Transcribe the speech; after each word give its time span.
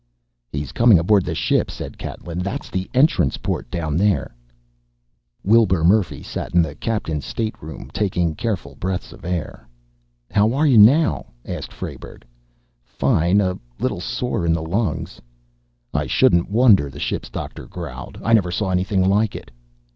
"He's 0.51 0.71
coming 0.71 0.97
aboard 0.97 1.25
the 1.25 1.35
ship," 1.35 1.69
said 1.69 1.95
Catlin. 1.99 2.39
"That's 2.39 2.71
the 2.71 2.89
entrance 2.91 3.37
port 3.37 3.69
down 3.69 3.97
there...." 3.97 4.33
Wilbur 5.43 5.83
Murphy 5.83 6.23
sat 6.23 6.55
in 6.55 6.63
the 6.63 6.73
captain's 6.73 7.23
stateroom, 7.23 7.91
taking 7.93 8.33
careful 8.33 8.73
breaths 8.75 9.13
of 9.13 9.23
air. 9.23 9.67
"How 10.31 10.53
are 10.55 10.65
you 10.65 10.79
now?" 10.79 11.27
asked 11.45 11.71
Frayberg. 11.71 12.25
"Fine. 12.83 13.41
A 13.41 13.59
little 13.79 14.01
sore 14.01 14.43
in 14.43 14.53
the 14.53 14.63
lungs." 14.63 15.21
"I 15.93 16.07
shouldn't 16.07 16.49
wonder," 16.49 16.89
the 16.89 16.99
ship's 16.99 17.29
doctor 17.29 17.67
growled. 17.67 18.17
"I 18.23 18.33
never 18.33 18.49
saw 18.49 18.71
anything 18.71 19.07
like 19.07 19.35
it." 19.35 19.51